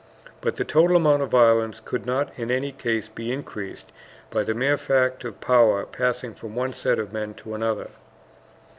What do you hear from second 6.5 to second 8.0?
one set of men to another.